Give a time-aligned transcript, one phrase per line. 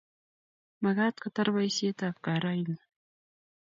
[0.85, 2.77] Magaat kotar boisietab gaa raini